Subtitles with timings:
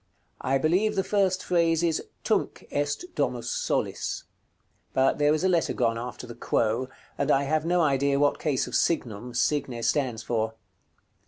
[0.41, 4.23] I believe the first phrase is, "Tunc est Domus solis;"
[4.93, 6.89] but there is a letter gone after the "quo,"
[7.19, 10.55] and I have no idea what case of signum "signe" stands for.